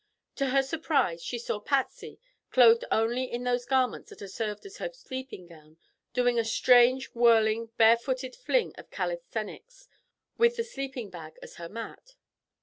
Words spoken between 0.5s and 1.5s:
surprise she